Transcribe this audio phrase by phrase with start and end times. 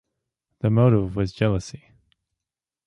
[0.61, 1.91] The motive was jealousy.